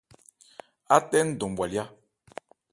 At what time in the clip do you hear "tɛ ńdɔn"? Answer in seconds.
1.09-1.51